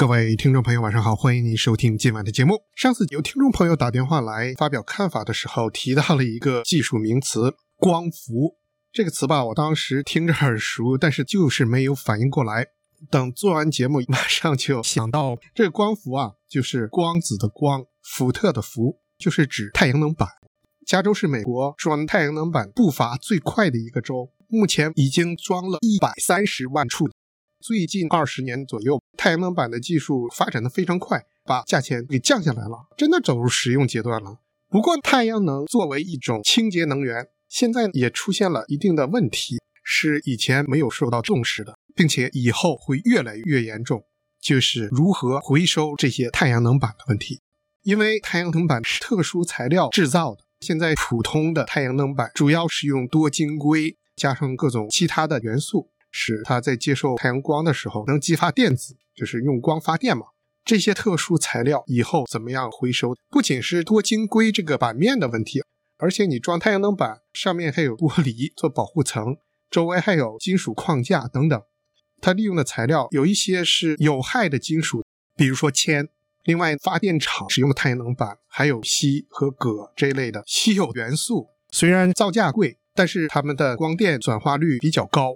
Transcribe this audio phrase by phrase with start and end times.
[0.00, 2.62] 各位听众朋友，晚上好，欢迎您收听今晚的节目。
[2.74, 8.56] 上次有听众朋友打电话来发表看法的时候，提到了一个技术名词“光伏”
[8.90, 12.68] 这个词吧，我当时听着耳熟，但是就是没有反应过来。
[13.10, 20.26] 等做完节目，马上就想到这个光伏啊，就是光子的光，福特的福，就是指太阳能板。
[20.86, 27.10] 加州是美国装太阳能板步伐最快的一个州，目前已经装了一百三十万处。
[27.60, 34.38] 最近二十年左右，太阳能板的技术发展的非常快，把价钱给降下来了，真的走入实用阶段了。
[34.68, 44.04] 不过，太阳能作为一种清洁能源，现在也出现了一定的问题，是以前没有受到重视的，并且以后会越来越严重，
[44.40, 47.40] 就是如何回收这些太阳能板的问题。
[47.82, 55.90] 因为太阳能板是特殊材料制造的，现在普通的太阳能板主要是用多晶硅加上各种其他的元素。
[56.10, 60.26] 使它在接受太阳光的时候能激发电子，就是用光发电嘛。
[60.64, 63.16] 这些特殊材料以后怎么样回收？
[63.30, 65.62] 不仅是多晶硅这个板面的问题，
[65.96, 69.36] 而且你装太阳能板上面还有玻璃做保护层，
[69.70, 71.60] 周围还有金属框架等等。
[72.20, 75.02] 它利用的材料有一些是有害的金属，
[75.36, 76.08] 比如说铅。
[76.44, 85.34] 另外，发电厂使用的太阳能板还有锡和铬这一类的稀有元素，虽然造价贵，但是它们的光电转化率比较高。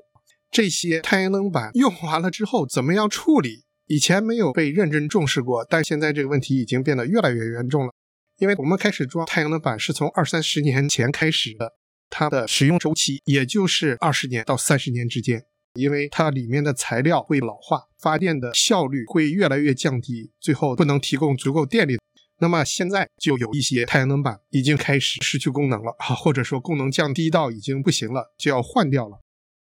[0.55, 3.65] 这些太阳能板用完了之后怎么样处理？
[3.89, 7.93] 以前没有被认真重视过，但现在这个问题已经变得越来越严重了。
[8.39, 11.73] 因为我们开始装太阳能板是从二三十年前开始的，
[12.09, 15.43] 它的使用周期也就是二十年到三十年之间。
[15.75, 21.99] 因为它里面的材料会老化，发电的效率会越来越降低，最后不能提供足够电力。
[22.39, 29.19] 那么现在就有一些太阳能板已经开始失去功能了啊，或者说功能降低到已经不行了，就要换掉了。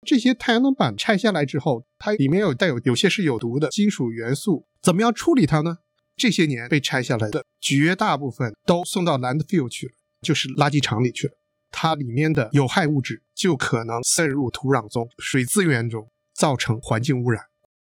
[0.07, 5.79] 这些太阳能板拆下来之后，它里面有带有有些是有毒的金属元素，怎么样处理它呢？
[6.17, 11.35] 这些年被拆下来的绝大部分都送到 landfill 去了，就是垃圾场里去了。
[11.71, 17.45] 它里面的有害物质就可能渗入土壤中、水资源中，造成环境污染。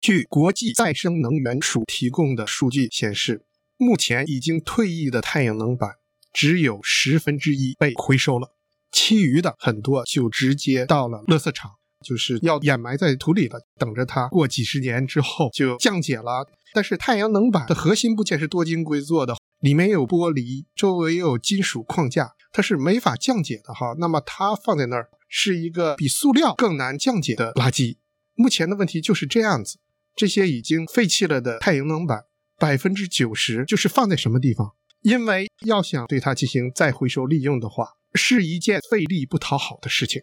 [0.01, 3.45] 据国际再生能源署提供的数据显示，
[3.77, 5.97] 目前已经退役的太阳能板
[6.33, 8.55] 只有十分之一被回收了，
[8.93, 11.73] 其余的很多就直接到了垃圾场。
[12.07, 16.47] 就是要掩埋在土里了，等着它过几十年之后就降解了。
[16.73, 23.95] 但是太阳能板的核心部件是多晶硅做的，里面有玻璃，周围又有金属框架，它是没法降解的哈。
[23.99, 27.97] 那么它放在那儿是一个比塑料更难降解的垃圾。
[28.35, 29.79] 目前的问题就是这样子，
[30.15, 32.25] 这些已经废弃了的太阳能板，
[32.59, 34.75] 百分之九十就是放在什么地方？
[35.03, 40.23] 因为要想对它进行再回收利用的话，是一件费力不讨好的事情。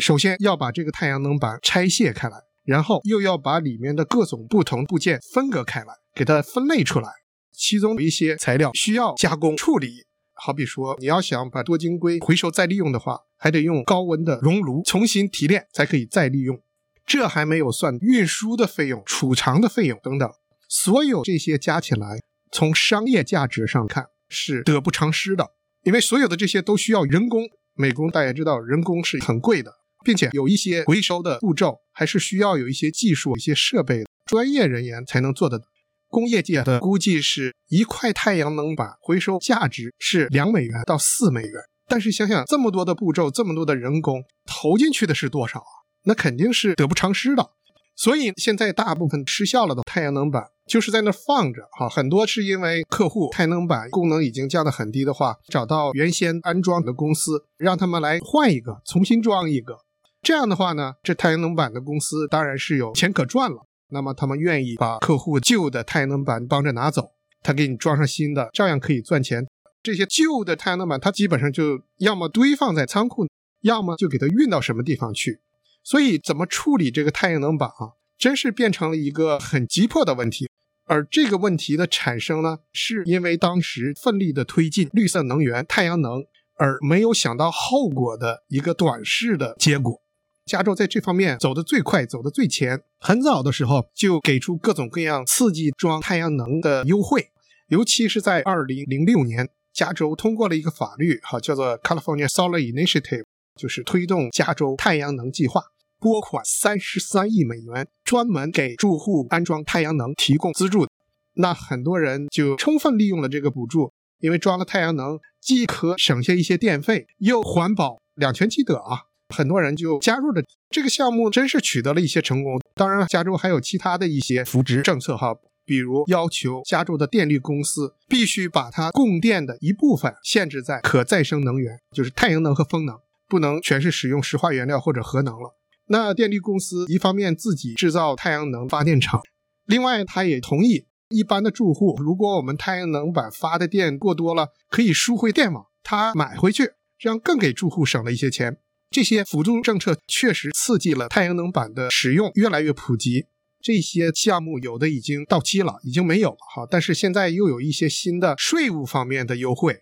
[0.00, 7.10] 首先要把这个太阳能板拆卸开来，然后又要把里面的各种不同部件分隔开来，给它分类出来。
[7.52, 16.58] 其中有一些材料需要加工处理，好比说你要想把多晶硅回收再利用的话，还得用高温的熔炉重新提炼才可以再利用。
[17.04, 20.30] 这还没有算运输的费用、储藏的费用等等，
[20.68, 25.48] 所有这些加起来，从商业价值上看是得不偿失的，
[25.82, 27.42] 因为所有的这些都需要人工，
[27.74, 29.79] 美工大家知道人工是很贵的。
[30.04, 35.62] 并且有一些回收的步骤，还是需要有一些技术、一些设备、专业人员才能做的。
[36.08, 41.52] 工业界的估计是一块太阳能板回收价值是两美元到四美元。
[41.86, 45.70] 但是想想这么多的步骤，这么多的人工投进去的是多少啊？
[46.06, 47.50] 那肯定是得不偿失的。
[47.94, 59.78] 所以现在大部分失效了的太阳能板就是在那放着，哈，很多是因为客户太阳能板功能已经降得很低的话，找到原先安装的公司，让他们来换一个，重新装一个。
[60.22, 63.66] 这样的话呢，这太阳能板的公司当然是有钱可赚了。
[63.92, 69.46] 那么他们愿意把客户旧的太阳能板帮着拿走，他给你装上新的，照样可以赚钱。
[69.82, 73.26] 这些旧的太阳能板，它基本上就要么堆放在仓库，
[73.62, 75.40] 要么就给它运到什么地方去。
[75.82, 80.50] 所以，怎么处理这个太阳能板啊，真是变成了一个很急迫的问题。
[80.84, 86.22] 而这个问题的产生呢，是因为当时奋力的推进绿色能源、太阳能，
[86.56, 90.02] 而没有想到后果的一个短视的结果。
[90.50, 92.82] 加州在这方面走得最快，走得最前。
[92.98, 97.28] 很早的时候就给出各种各样刺激装太阳能的优惠，
[97.68, 103.22] 尤其是在二零零六年，加州通过了一个法律，哈，叫做 California Solar Initiative，
[103.54, 105.62] 就是推动加州太阳能计划，
[106.00, 110.88] 拨款三十三亿美元，专门给住户安装太阳能提供资助。
[111.34, 119.09] 那很多人就充分利用了这个补助，因为装了太阳能，既可省下一些电费，又环保，两全其得啊。
[119.30, 122.60] 很多人就加入了这个项目，真是取得了一些成功。
[122.74, 125.34] 当然，加州还有其他的一些扶植政策哈，
[125.64, 132.96] 比如要求加州的电力公司必须把它供电的一部分限制在可再生能源，就是太阳能和风能，
[133.28, 135.56] 不能全是使用石化原料或者核能了。
[135.86, 139.20] 那电力公司一方面自己制造太阳能发电厂，
[139.66, 148.58] 另外他也同意一般的住户，如果我们太阳能板发的电过多了，可以输回电网，他买回去，这样更给住户省了一些钱。
[148.90, 153.26] 这些辅助政策确实刺激了太阳能板的使用越来越普及。
[153.62, 159.76] 这些项目有的已经到期了，已经没有了哈，但是现在又有一些新的税务方面的优惠。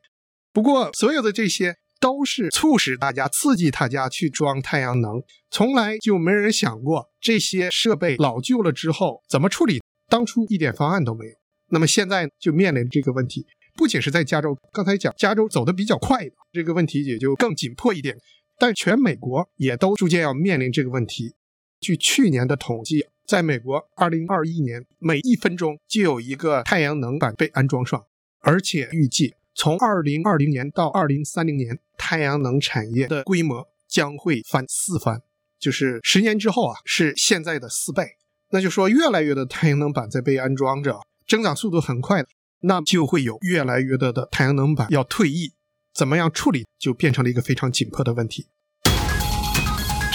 [0.53, 9.81] 不过，所有的这些都是促使大家、刺激大家去装太阳能，从来就没人想过这些设备老旧了之后怎么处理。
[10.11, 11.33] 当初一点方案都没有。
[11.71, 18.19] 那么现在就面临这个问题，不仅是在加州，刚才讲加州走的比较快，这个问题也就更紧迫一点。
[18.59, 21.35] 但全美国也都逐渐要面临这个问题。
[21.81, 23.07] 据去年的统计。
[23.29, 28.07] 在美国，二零二一年每一分钟就有一个太阳能板被安装上，
[28.41, 35.21] 而且预计从二零二零年到二零三零年，太阳能产业的规模将会翻四番，
[35.61, 38.17] 就是十年之后啊，是现在的四倍。
[38.49, 42.25] 那就说越来越多的太阳能板在被安装着，增长速度很快，
[42.61, 45.53] 那就会有越来越多的太阳能板要退役，
[45.99, 48.47] 怎么样处理就变成了一个非常紧迫的问题。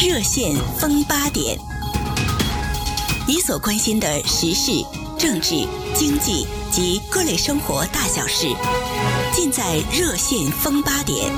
[0.01, 1.57] 热线风八点。
[3.27, 4.71] 你所关心的时事、
[5.19, 8.47] 政治、经济及各类生活大小事，
[9.33, 11.29] 尽在热线风八点。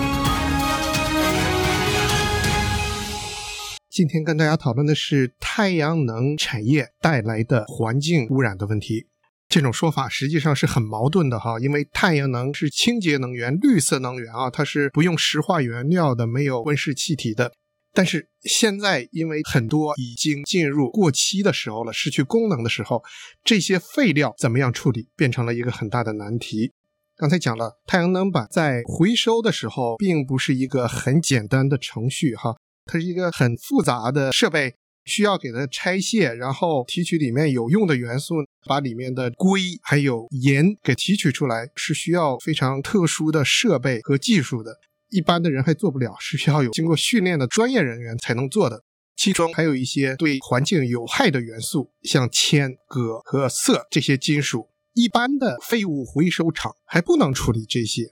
[3.89, 9.07] 今天跟大家讨论的是太阳能产业带来的环境污染的问题。
[9.55, 17.53] 这种说法实际上是很矛盾的哈，因为太阳能是清洁能源、绿色能源啊，它是不用石化原料的，没有温室气体的。
[17.93, 23.01] 但是现在，因为很多已经进入过期的时候了，失去功能的时候，
[23.45, 26.73] 这些废料怎么样处理，变成了一个很大的难题。
[27.15, 34.75] 刚才讲了，太阳能板在回收的时候，并不是一个很简单的程序，哈，它是一个很复杂的设备，
[35.05, 38.35] 需要给它拆卸，然后提取里面有用的元素，
[38.65, 44.79] 把里面的硅还有盐给提取出来，是需要非常特殊的设备和技术的。
[45.09, 48.83] 一般的人还做不了，是需要有经过训练的专业人员才能做的。
[49.15, 58.07] 其中还有一些对环境有害的元素，像铅、铬和铯这些金属，一般的废物回收厂还不能处理这些。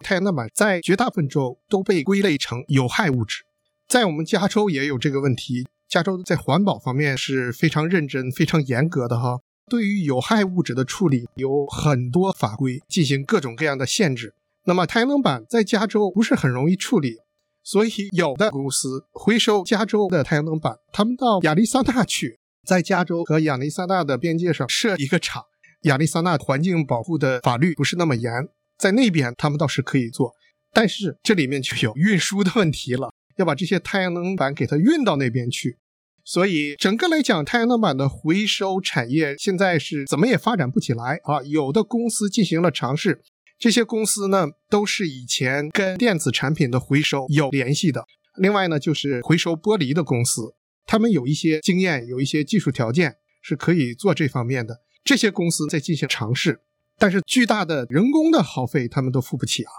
[0.00, 3.42] 太阳能板在绝大部分州都被归类成有害物质，
[3.86, 5.68] 在我们加州也有这个问题。
[5.88, 9.40] 加州在环保方面是非常认真、非常严格的哈，
[9.70, 14.34] 对于有害物质的处理有很多法规进行各种各样的限制。
[14.66, 17.16] 那么太阳能板在加州不是很容易处理，
[17.62, 25.42] 所以有的公司回收加州的太阳能板，他们到亚利桑那去，在加州和亚利桑那的边界上设一个厂。
[25.84, 28.30] 亚利桑那环境保护的法律不是那么严，
[28.76, 30.34] 在那边他们倒是可以做，
[30.74, 35.78] 但是这里面就有运输的问题了，要把这些太阳能板给它运到那边去。
[36.22, 41.42] 所以整个来讲，太阳能板的回收产业现在是怎么也发展不起来啊。
[41.42, 43.22] 有的公司进行了尝试。
[43.58, 48.04] 这些公司呢，都是以前跟电子产品的回收有联系的。
[48.36, 50.54] 另外呢，就是回收玻璃的公司，
[50.86, 54.82] 他们有一些经验，有一些技术条件，是可以做这方面的。
[55.02, 56.60] 这些公司在进行尝试，
[56.98, 59.72] 但是巨大的人工的耗费，他们都付不起啊。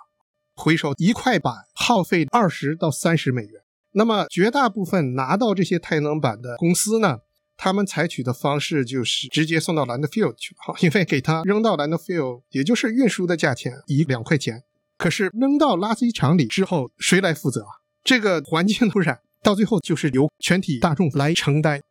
[0.60, 3.62] 回收一块板耗费二十到三十美元，
[3.94, 7.20] 那么绝大部分拿到这些太阳能板的公司呢？
[7.56, 14.64] 他们采取的方式就是直接送到 landfill 去了， 因为给他扔到 landfill，也就是运输的价钱一两块钱。
[14.98, 17.80] 可是扔到垃圾场里之后，谁来负责啊？
[18.04, 21.82] 这个环境污染到最后就是由全体大众来承担。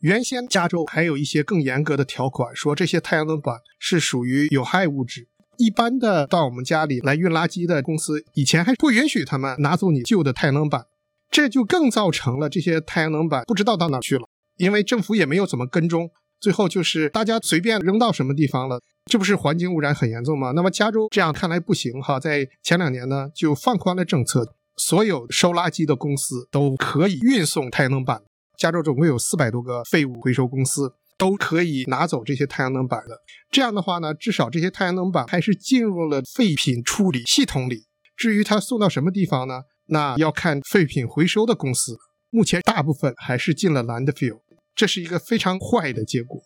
[0.00, 10.86] 原先加州还有一些更严格的条款，说这些太阳能板是属于有害物质，一般的到我们家里来运垃圾的公司，以前还不允许他们拿走你旧的太阳能板，
[11.30, 14.28] 这就更造成了这些太阳能板不知道到哪去了。
[14.56, 18.80] 因为政府也没有怎么跟踪，最后就是大家随便扔到什么地方了，
[19.10, 20.52] 这不是环境污染很严重吗？
[20.52, 28.22] 那么加州这样看来不行哈，在前两年呢就放宽了政策，所有收垃圾的公司都可以运送太阳能板。
[28.56, 33.18] 加州总共有四百多个废物回收公司，都可以拿走这些太阳能板的。
[33.50, 37.84] 这样的话呢，至少这些太阳能板还是进入了废品处理系统里。
[38.16, 39.62] 至于它送到什么地方呢？
[39.86, 41.96] 那要看废品回收的公司。
[42.30, 44.40] 目前大部分还是进了 landfill，
[44.74, 46.40] 这是一个非常坏的结果。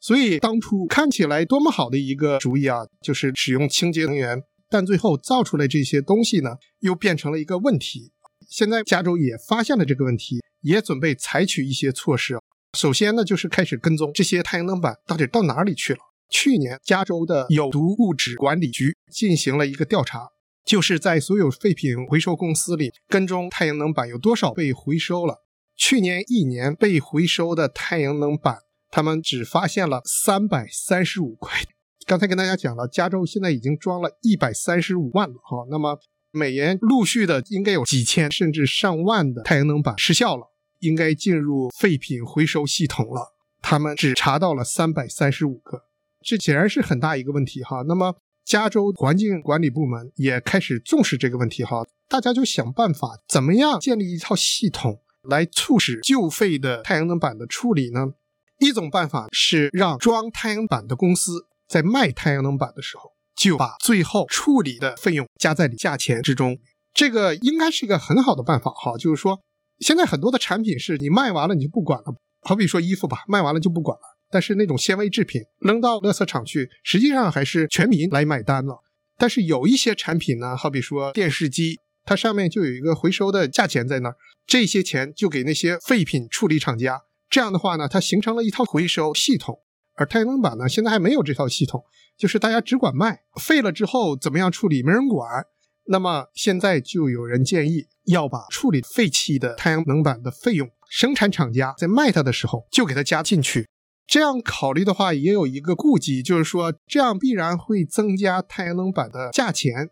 [0.00, 8.12] 所以当初看起来多么好的一个主意啊，就是使用清洁能源，但最后造出来这些东西呢，又变成了一个问题。
[8.48, 12.39] 现在加州也发现了这个问题，也准备采取一些措施。
[12.78, 15.98] 首先呢，就是开始跟踪这些太阳能板到底到哪里去了。
[16.30, 20.28] 去年加州的有毒物质管理局进行了一个调查，
[20.64, 25.44] 就是在所有废品回收公司里跟踪太阳能板有多少被回收了。
[25.76, 28.58] 去年一年被回收的太阳能板，
[28.90, 31.58] 他们只发现了三百三十五块。
[32.06, 35.98] 刚才跟大家讲了，加州现在已经装了一百三十五万了哈，那么
[36.30, 40.46] 每年陆续的应该有几千甚至上万的太阳能板失效了，
[40.80, 43.34] 应该进入废品回收系统了。
[43.62, 45.82] 他们只查到了三百三十五个，
[46.22, 47.82] 这显然是很大一个问题哈。
[47.86, 58.14] 那么加州环境管理部门也开始重视这个问题哈，大家就想办法怎么样建立一套系统来促使旧废的太阳能板的处理呢？
[58.58, 66.58] 一种办法是让装太阳板的公司在卖太阳能板的时候就把最后处理的费用加在价钱之中，
[66.92, 68.98] 这个应该是一个很好的办法哈。
[68.98, 69.40] 就是说，
[69.80, 72.14] 现在很多的产品是你卖完了你就不管了。
[72.42, 74.02] 好比说衣服吧，卖完了就不管了。
[74.30, 78.78] 但是那种纤维制品扔到垃圾场去，实际上还是全民来买单了。
[79.18, 87.02] 但是有一些产品呢，好比说电视机，它上面就有一个回收的价钱在那儿，这些钱就给那些废品处理厂家。
[87.28, 89.58] 这样的话呢，它形成了一套回收系统。
[89.96, 91.82] 而太阳能板呢，现在还没有这套系统，
[92.16, 95.44] 就是大家只管卖，废了之后怎么样处理没人管。
[95.92, 100.70] 那么现在就有人建议要把处理废弃的太阳能板的费用。
[100.88, 103.68] 生产厂家在卖它的时候就给它加进去，
[104.06, 109.90] 这样考虑的话也有一个顾忌，就是说这样必然会增加太阳能板的价钱，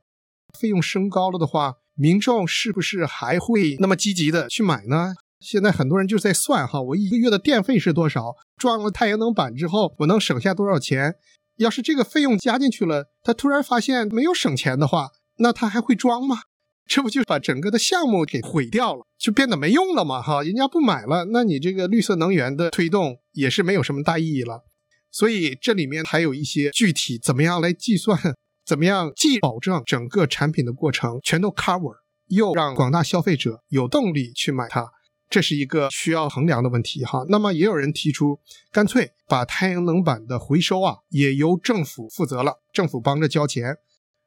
[0.59, 5.14] 费用升高了的话，民众是不是还会那么积极的去买呢？
[5.40, 8.35] 现在很多人就在算哈，我一个月的电费是多少？
[8.57, 11.17] 装了太阳能板之后，我能省下多少钱？
[11.59, 16.42] 要是这个费用加进去了，他突然发现没有省钱的话，那他还会装吗？
[16.88, 20.23] 这不就把整个的项目给毁掉了，就变得没用了嘛？
[20.23, 24.64] 哈，人家不买了，那你这个绿色能源的推动也是没有什么大意义了。
[25.11, 28.18] 所以这里面还有一些具体怎么样来计算，
[28.64, 31.97] 怎么样既保证整个产品的过程全都 cover，
[32.28, 34.90] 又让广大消费者有动力去买它，
[35.28, 37.26] 这是一个需要衡量的问题哈。
[37.28, 38.40] 那么也有人提出，
[38.73, 43.76] 干脆把太阳能板的回收啊，也由政府负责了，政府帮着交钱。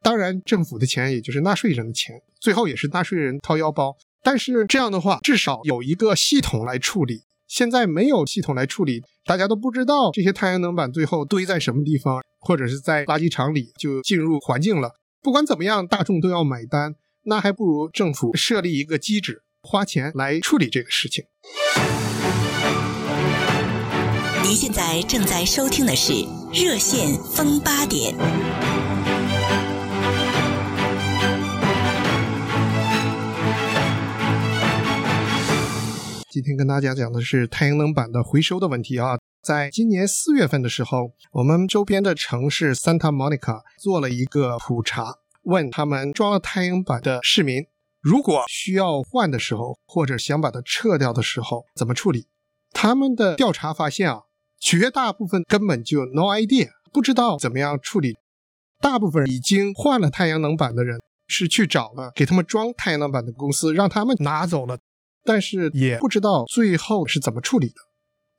[0.04, 3.96] 当然，政府的钱也就是纳税人的钱，最后也是纳税人掏腰包。
[4.24, 7.22] 但是这样的话，至少有一个系统来处理。
[7.48, 14.94] 现在没有系统来处理，大家都不知道这些太阳能板最后堆在什么地方，或者是在垃圾场里就进入环境了。
[15.22, 21.26] 不管怎么样，大众都要买单，那还不如政府设立一个机制，花钱来处理这个事情。
[24.44, 26.14] 您现在正在收听的是
[26.52, 28.16] 热线风八点。
[36.42, 39.20] 今天跟大家讲的是太阳能板的回收的问题啊。
[39.44, 47.66] 在今年四月份的时候，我们周边的城市 Santa Monica 做了一个普查，问他们装了太阳能板的市民，
[48.02, 52.26] 如果需要换的时候，或者想把它撤掉的时候，怎么处理？
[52.72, 54.22] 他们的调查发现啊，
[54.60, 58.16] 绝大部分根本就 no idea，不知道怎么样处理。
[58.80, 64.80] 大部分已经换了太阳能板的人，是去找了给他们装太阳能板的公司，让他们拿走了。
[65.24, 67.76] 但是也不知道最后是怎么处理的。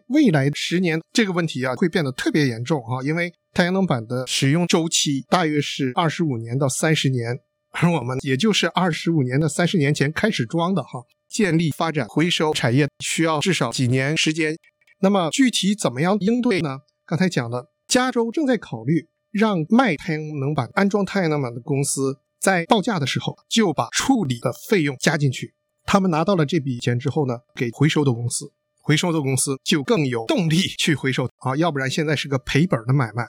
[0.09, 7.39] 未来十年这个问题啊会变得特别严重啊，因为太阳能板的使用周期大约是二十五年到三十年，
[7.71, 11.03] 而我们也就是二十五年到三十年前开始装的哈。
[11.29, 14.55] 建立发展回收产业需要至少几年时间。
[15.01, 16.81] 那么具体怎么样应对呢？
[17.07, 25.55] 刚才讲了，加州正在考虑让卖太阳能板、安装太阳能板的公司在报价的时候就把处理的费用加进去。
[25.93, 33.27] 他们拿到了这笔钱之后呢，给回收的公司，回收的公司就更有动力去回收啊，要不然现在是个赔本的买卖。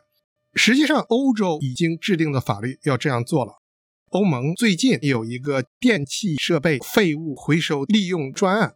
[0.53, 3.55] 实际上，欧洲已经制定的法律要这样做了。
[4.11, 8.75] 欧盟最近有一个电气设备废物回收利用专案，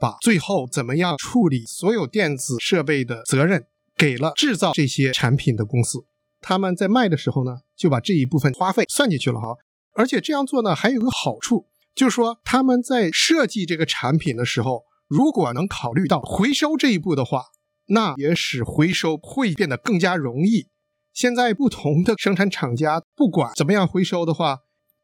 [0.00, 3.66] 把最后怎么样处理所有电子设备的责任
[3.96, 6.00] 给了制造这些产品的公司。
[6.40, 9.54] 他们在卖的时候呢，就把这一部分花费算进去了哈。
[9.94, 11.67] 而且这样做呢，还有个好处。
[11.98, 17.46] 就是说，他们在设计这个产品的时候，如果能考虑到回收这一步的话，
[17.86, 20.68] 那也使回收会变得更加容易。
[21.12, 24.58] 现在不同的生产厂家，不管怎么样回收的话，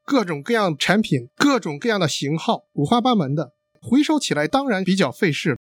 [0.05, 5.59] 各种各样产品、各种各样的型号，五花八门的，回收起来当然比较费事。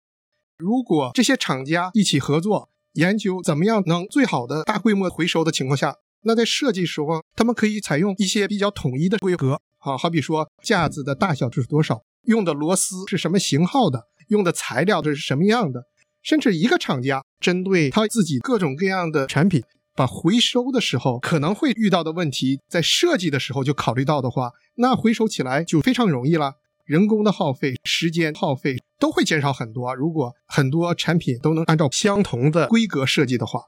[0.59, 9.59] 如果这些厂家一起合作，研究怎么样能最好的大规模回收的情况下，那在设计时候，他们可以采用一些比较统一的规格。
[9.83, 15.83] 好好比说架子的大小就是多少，用的螺丝是什么型号的，用的材料这是什么样的，
[16.21, 19.61] 甚至一个厂家针对他自己各种各样的产品，
[19.93, 26.53] 把回收的时候可能会遇到的问题，在设计的时候就考虑到的话，那回收起来就非常容易了。
[26.85, 29.93] 人工的耗费、时间耗费都会减少很多。
[29.95, 33.61] 如果很多产品都能按照相同的规格设计的话，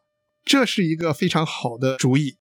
[0.46, 2.38] 这是一个非常好的主意。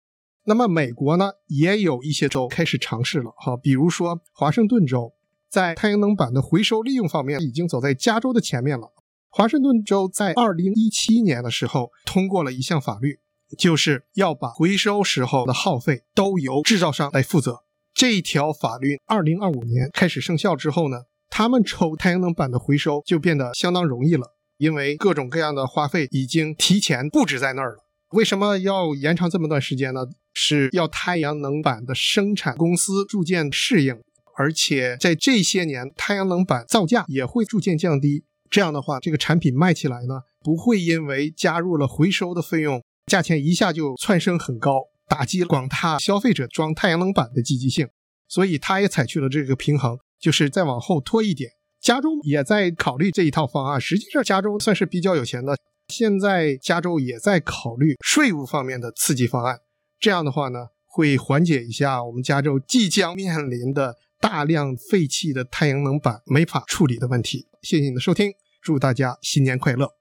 [0.45, 5.13] 那么美国呢，也有一些州开始尝试了，哈，比如说华盛顿州，
[5.49, 8.93] 在太阳能板的回收利用方面已经走在加州的前面了。
[9.29, 13.21] 华盛顿州在二零一七年的时候通过了一项法律，
[13.57, 17.61] 就是要把回收时候的耗费都由制造商来负责。
[17.95, 27.85] 这一条法律二零二五年开始生效之后呢，他们抽太阳能板的回收就变得相当容易了，因为各种各样的花费已经提前布置在那儿了。
[28.11, 30.07] 为什么要延长这么段时间呢？
[30.35, 34.01] 是要太阳能板的生产公司逐渐适应，
[34.37, 38.25] 而且在这些年，太阳能板造价也会逐渐降低。
[38.51, 47.89] 这样的话，这个产品卖起来呢，不会因为加入了回收的费用，价钱一下就窜升很高，打击广大消费者装太阳能板的积极性。
[48.29, 51.51] 所以，他也采取了这个平衡，就是再往后拖一点。
[51.81, 53.81] 加州也在考虑这一套方案。
[53.81, 55.57] 实际上，加州算是比较有钱的。
[55.89, 59.59] 现在加州也在考虑税务方面的刺激方案，
[60.03, 67.47] 这样的话呢，会缓解一下我们加州即将面临的大量废弃的太阳能板没法处理的问题。
[67.63, 69.93] 谢谢你的收听，祝大家新年快乐。